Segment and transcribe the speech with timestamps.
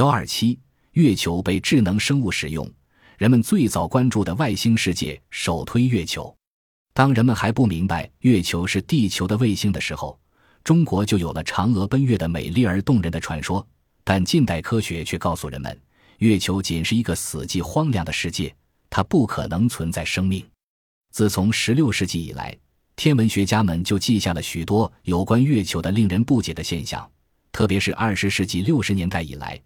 [0.00, 0.58] 幺二七，
[0.92, 2.66] 月球被智能生物使用，
[3.18, 6.34] 人们最早关注的外星世界首推月球。
[6.94, 10.18] 当人们还不明白月球是地球的卫星的时候，
[10.64, 13.68] 中国就有了嫦娥奔月的美丽而动人的传说。
[14.02, 15.78] 但近代科学却告诉人们，
[16.16, 18.56] 月球仅是一个死寂荒凉的世界，
[18.88, 20.42] 它不可能存在生命。
[21.12, 22.56] 自从16世纪以来，
[22.96, 27.06] 天文学家们就记下了许多有关月球的令人不解的现象。
[27.52, 29.60] 特别是20世纪60年代以来，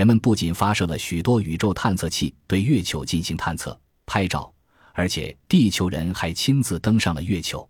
[0.00, 4.50] 人们不仅发射了许多宇宙探测器对月球进行探测、拍照，
[4.94, 7.68] 而且地球人还亲自登上了月球。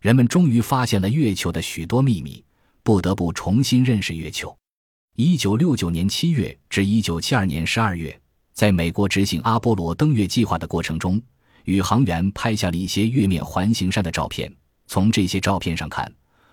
[0.00, 2.44] 人们终于发现了月球的许多秘密，
[2.84, 4.56] 不得不重新认识月球。
[5.16, 8.20] 1969年7月至1972年12月，
[8.52, 11.20] 在美国执行阿波罗登月计划的过程中。
[11.64, 14.48] 宇航员拍下了一些月面环形山的照片。
[14.86, 16.08] 从这些照片上看，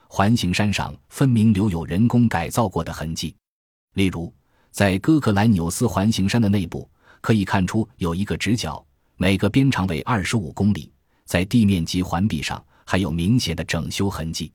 [0.07, 3.35] 环形山上分明留有人工改造过的痕迹。
[3.93, 4.33] 例如，
[4.71, 6.89] 在哥克兰纽斯环形山的内部，
[7.19, 8.83] 可以看出有一个直角，
[9.17, 10.91] 每个边长为二十五公里。
[11.25, 14.51] 在地面及环壁上还有明显的整修痕迹。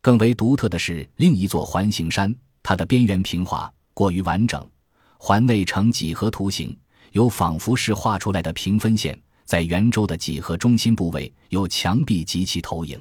[0.00, 4.68] 更为独特的是，另一座环形山，它的边缘平滑，过于完整，
[5.16, 6.76] 环内呈几何图形，
[7.12, 9.18] 有仿佛是画出来的平分线。
[9.44, 13.00] 在圆周的几何中心部位有墙壁及其投影。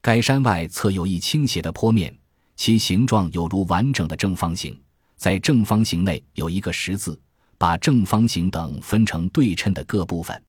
[0.00, 2.16] 该山外侧有一倾斜的坡面，
[2.56, 4.76] 其形状有如完整的正方形。
[5.16, 7.18] 在正方形内有一个十字，
[7.56, 10.42] 把正方形等分成对称的各部分。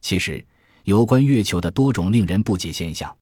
[0.00, 0.44] 其实，
[0.84, 3.16] 有关月球的多种令人不解现象，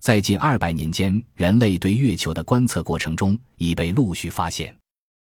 [0.00, 4.76] 在近二百年间，人类对月球的观测过程中已被陆续发现。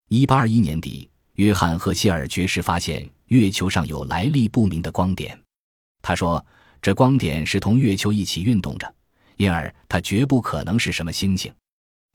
[0.08, 5.38] 一八二一年底，约翰·赫歇尔爵士发现月球上有来历不明的光点。
[6.02, 6.44] 他说
[6.82, 8.94] ：“这光点是同月球一起运动着，
[9.36, 11.52] 因而它绝不可能是什么星星。”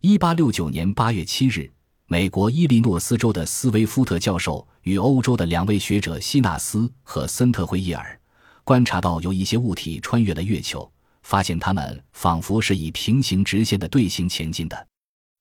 [0.02, 1.70] 一八六九年八月七日，
[2.12, 8.20] 美国伊利诺斯州的斯威夫特教授与欧洲的两位学者希纳斯和森特惠伊尔
[8.64, 14.88] 观察到有一些物体穿越了月球，发现它们仿佛是以平行直线的队形前进的。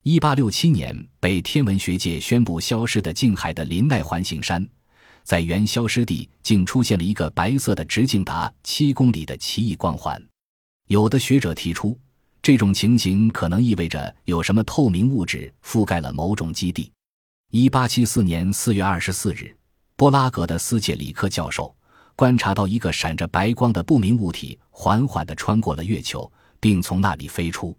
[0.03, 4.69] 一八六七年，被天文学界宣布消失的近海的林奈环形山。
[5.25, 10.23] 在原消失地竟出现了一个白色的直径达七公里的奇异光环，
[10.89, 11.99] 有的学者提出，
[12.41, 16.91] 这种情形可能意味着有什么透明物质覆盖了某种基地。
[17.51, 19.57] 一八七四年四月二十四日，
[19.97, 21.75] 波拉格的斯切里克教授
[22.15, 27.77] 观察到一个闪着白光的不明物体缓缓地穿过了月球，并从那里飞出。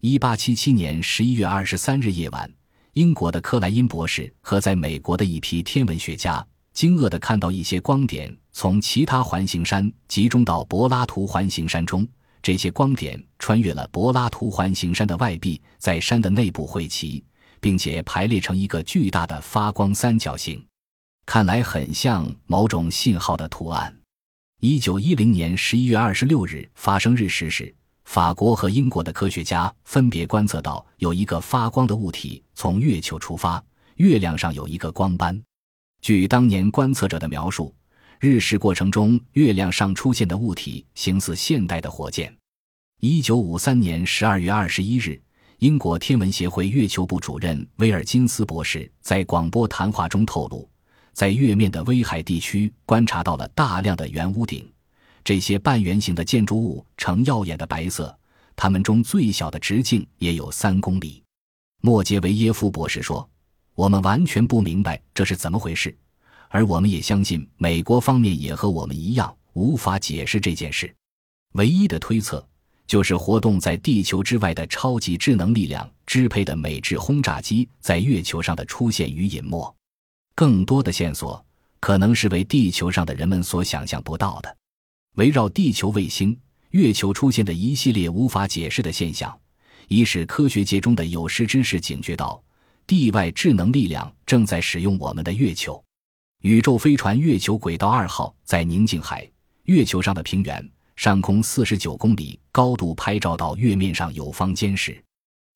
[0.00, 2.50] 一八七七年十一月二十三日夜晚，
[2.94, 6.44] 英国的克莱因博士和在美国的一批天文学家。
[6.72, 12.08] 惊愕地看到一些光点从其他环形山集中到柏拉图环形山中，
[12.42, 17.24] 这些光点穿越了柏拉图环形山的外壁，在山的内部汇齐，
[17.60, 20.64] 并且排列成一个巨大的发光三角形，
[21.24, 23.96] 看来很像某种信号的图案。
[24.60, 27.72] 一九一零年十一月二十六日发生日食时，
[28.04, 33.62] 法国和英国的科学家分别观测到有一个发光的物体从月球出发，
[33.96, 35.40] 月亮上有一个光斑。
[36.00, 37.72] 据当年观测者的描述，
[38.24, 42.32] 日食过程中月亮上出现的物体形似现代的火箭。
[43.00, 45.20] 一九五三年十二月二十一日，
[45.58, 50.70] 英国天文协会月球部主任威尔金斯博士在广播谈话中透露，
[51.12, 54.72] 在月面的威海地区观察到了大量的圆屋顶，
[55.24, 58.16] 这些半圆形的建筑物呈耀眼的白色，
[58.54, 61.20] 它们中最小的直径也有三公里。
[61.80, 63.28] 莫杰维耶夫博士说。
[63.74, 65.96] 我们完全不明白这是怎么回事，
[66.52, 70.94] 而我们也相信美国方面也和我们一样无法解释这件事。
[71.54, 72.46] 唯一的推测
[72.86, 79.74] 就是活动在地球之外的超级智能力量支配的美制轰炸机在月球上的出现与隐没。
[80.34, 81.42] 更多的线索
[81.80, 84.56] 可能是为地球上的人们所想象不到的。
[85.14, 86.38] 围绕地球卫星、
[86.72, 89.34] 月球出现的一系列无法解释的现象，
[89.88, 92.42] 已使科学界中的有识之士警觉到。
[92.86, 95.82] 地外智能力量正在使用我们的月球。
[96.42, 99.28] 宇宙飞船月球轨道二号在宁静海
[99.66, 105.00] 月球上的平原上空四十九公里高度拍照到月面上有方尖石。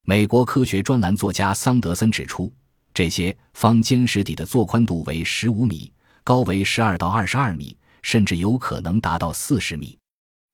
[0.04, 2.52] 美国科学专栏作家桑德森指出，
[2.94, 5.92] 这些方尖石底的座宽度为十五米，
[6.22, 9.98] 高为十二到二十二米，甚至有可能达到四十米。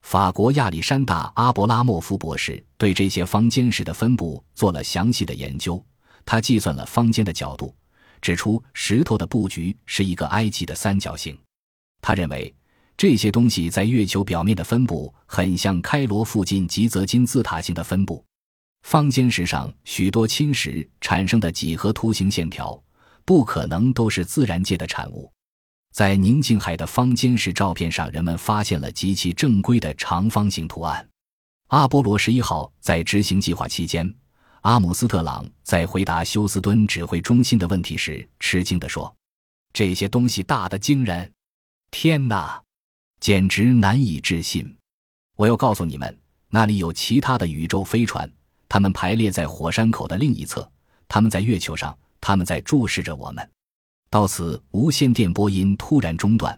[0.01, 5.83] 法国亚历山大阿伯拉莫夫博士对这些方尖石的分布做了详细的研究。
[6.25, 7.75] 他计算了方尖的角度，
[8.23, 11.37] 指出石头的布局是一个埃及的三角形。
[12.01, 12.55] 他认为
[12.95, 18.23] 这些东西在月球表面的分布很像开罗附近吉泽金字塔形的分布。
[18.83, 22.81] 方尖石上许多侵蚀产生的几何图形线条，
[23.25, 25.29] 不可能都是自然界的产物。
[25.93, 31.05] 在宁静海的方尖石照片上，人们发现了极其正规的长方形图案。
[31.67, 34.13] 阿波罗十一号在执行计划期间，
[34.63, 39.13] 阿姆斯特朗在回答休斯敦指挥中心的问题时，吃惊地说
[39.73, 41.29] ：“这些东西大得惊人，
[41.91, 42.61] 天哪，
[43.19, 44.77] 简直难以置信！
[45.35, 46.17] 我要告诉你们，
[46.47, 48.31] 那里有其他的宇宙飞船，
[48.69, 50.71] 它们排列在火山口的另一侧，
[51.09, 53.51] 他们在月球上，他们在注视着我们。”
[54.09, 56.57] 到此，无线电波音突然中断。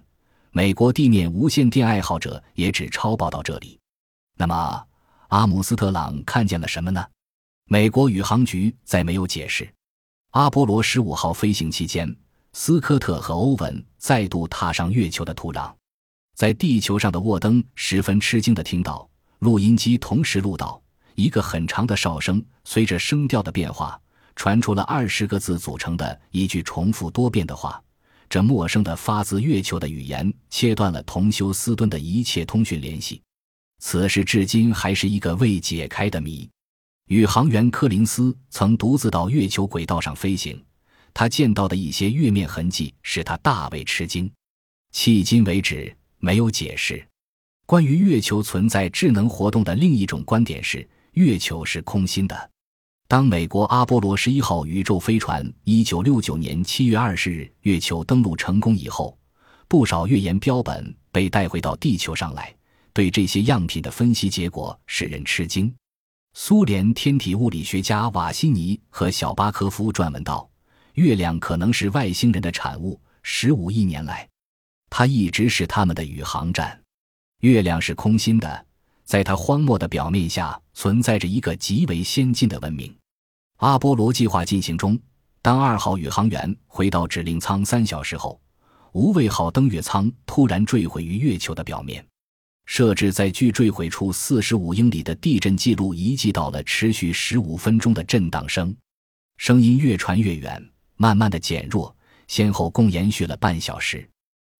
[0.51, 3.79] 美国地面无线电爱好者也只超报到这里。
[4.37, 4.85] 那么，
[5.29, 7.03] 阿姆斯特朗看见了什么呢？
[7.67, 9.67] 美国宇航局再没有解释。
[10.31, 12.15] 阿波罗十五号飞行期间，
[12.53, 15.73] 斯科特和欧文再度踏上月球的土壤。
[16.35, 19.09] 在地球上的沃登十分吃惊地听到，
[19.39, 20.81] 录音机同时录到
[21.15, 23.99] 一个很长的哨声，随着声调的变化。
[24.35, 27.81] 传出了二十个字组成的一句重复多遍的话，
[28.29, 33.21] 这陌生的发自月球的语言切断了同休斯敦的一切通讯联系。
[33.79, 36.49] 此事至今还是一个未解开的谜。
[37.07, 40.59] 宇航员柯林斯曾独自到月球轨道上飞行，
[41.13, 44.31] 他见到的一些月面痕迹使他大为吃惊。
[44.91, 47.05] 迄今为止没有解释。
[47.67, 52.49] 关于月球存在智能活动的另一种观点是，月球是空心的。
[53.07, 59.15] 当美国阿波罗十一号宇宙飞船一九六九年七月二十日月球登陆成功以后，
[59.67, 62.51] 不少月岩标本被带回到地球上来。
[62.93, 65.71] 对这些样品的分析结果使人吃惊。
[66.37, 70.47] 苏联天体物理学家瓦西尼和小巴科夫撰文道
[70.95, 72.99] ：“月亮可能是外星人的产物。
[73.23, 74.27] 十五亿年来，
[74.89, 76.77] 它一直是他们的宇航站。
[77.39, 78.65] 月亮是空心的。”
[79.05, 82.93] 在它荒漠的表面下，存在着一个极为先进的文明。
[83.59, 84.99] 阿波罗计划进行中，
[85.41, 88.41] 当二号宇航员回到指令舱三小时后，
[88.91, 92.05] 无畏号登月舱突然坠毁于月球的表面。
[92.65, 98.75] 设置在距坠毁处四十五英里的地震记录仪记到了持续十五分钟的震荡声，
[99.37, 100.63] 声音越传越远，
[100.97, 101.95] 慢慢的减弱，
[102.27, 104.07] 先后共延续了半小时。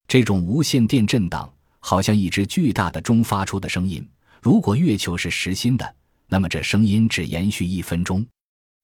[0.07, 4.07] 这种无线电震荡，好像一只巨大的钟发出的声音。
[4.41, 5.95] 如果月球是实心的，
[6.27, 8.25] 那么这声音只延续一分钟。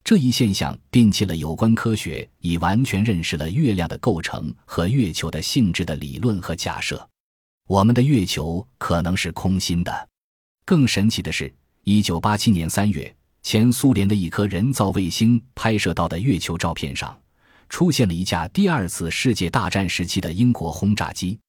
[0.03, 7.07] 这一现象摒弃了有关科学已完全认识了月亮的构成和月球的性质的理论和假设。
[7.67, 10.09] 我们的月球可能是空心的。
[10.65, 11.53] 更神奇的是，
[11.83, 17.17] 一九八七年三月，前苏联的一颗人造卫星拍摄到的月球照片上，
[17.69, 21.39] 出现了一架第二次世界大战时期的英国轰炸机。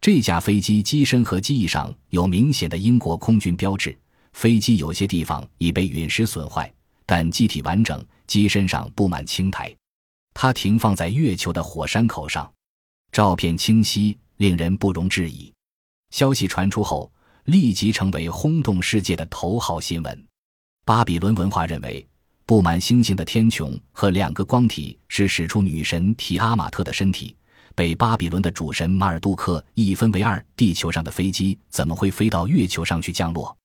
[0.00, 3.96] 这架飞机机身和机翼上有明显的英国空军标志，
[4.34, 6.70] 飞机有些地方已被陨石损坏，
[7.06, 9.74] 但机体完整，机身上布满青苔。
[10.34, 12.52] 它停放在月球的火山口上，
[13.12, 15.53] 照片清晰，令人不容置疑。
[16.14, 17.10] 消息传出后，
[17.46, 20.26] 立即成为轰动世界的头号新闻。
[20.84, 22.06] 巴比伦文化认为，
[22.46, 27.36] 布满星星的天穹和两个光体是使出女神提阿玛特的身体。
[27.74, 33.58] 被巴比伦的主神马尔杜克一分为二，地球上的飞机怎么会飞到月球上去降落？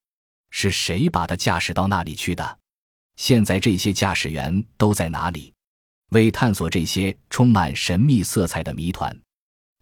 [0.49, 2.57] 是谁把它驾驶到那里去的？
[3.17, 5.53] 现在这些驾驶员都在哪里？
[6.13, 9.15] 为探索这些充满神秘色彩的谜团，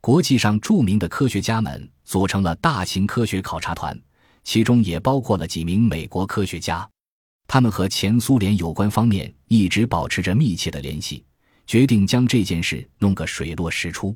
[0.02, 4.00] 国际上著名的科学家们组成了大型科学考察团，
[4.44, 6.88] 其中也包括了几名美国科学家。
[7.48, 11.24] 他们和前苏联有关方面一直保持着密切的联系。
[11.66, 14.16] 决定将这件事弄个水落石出，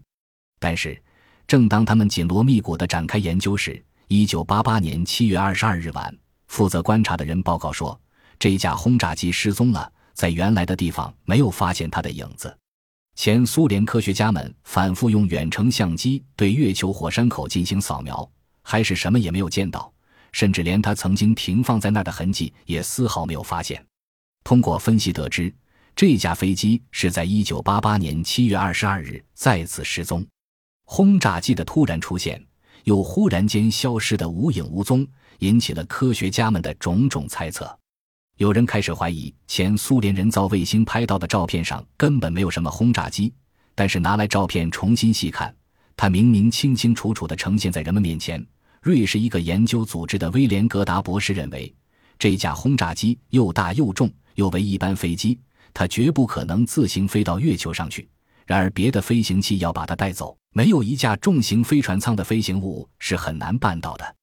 [0.57, 0.97] 但是，
[1.45, 6.17] 正当他们紧锣密鼓地展开研究时，一九八八年七月二十二日晚，
[6.47, 7.99] 负责观察的人报告说，
[8.39, 12.57] 这架轰炸机失踪了，在原来的地方没有发现它的影子。
[13.23, 18.27] 前苏联科学家们反复用远程相机对月球火山口进行扫描，
[18.63, 19.93] 还是什么也没有见到，
[20.31, 23.85] 甚至连它曾经停放在那儿的痕迹也丝毫没有发现。
[24.43, 25.53] 通过分析得知。
[25.95, 30.25] 这架飞机是在1988年7月22日再次失踪，
[30.85, 32.43] 轰炸机的突然出现
[32.85, 35.07] 又忽然间消失的无影无踪，
[35.41, 37.77] 引起了科学家们的种种猜测。
[38.37, 43.31] 有人开始怀疑前苏联人造卫星拍到的照片上根本没有什么轰炸机，
[43.75, 45.55] 但是拿来照片重新细看，
[45.95, 48.43] 它明明清清楚楚地呈现在人们面前。
[48.81, 51.71] 瑞士一个研究组织的威廉格达博士认为，
[52.17, 55.39] 这架轰炸机又大又重，又为一般飞机。
[55.73, 58.09] 它绝不可能自行飞到月球上去。
[58.47, 64.15] 然而，别的飞行器要把它带走，没有一架重型飞船舱的飞行物是很难办到的。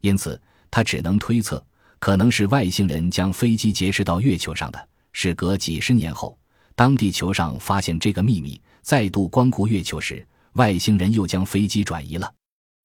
[0.00, 1.62] 因此，他只能推测，
[1.98, 4.88] 可能是外星人将飞机劫持到月球上的。
[5.12, 6.38] 事隔几十年后，
[6.74, 12.32] 当地球上发现这个秘密，再度光顾月球时，外星人又将飞机转移了。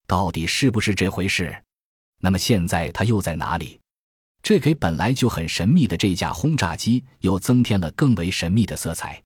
[0.07, 1.55] 到底是不是这回事？
[2.19, 3.79] 那么现在它又在哪里？
[4.41, 9.21] 这给本来就很神秘的这架轰炸机又增添了更为神秘的色彩。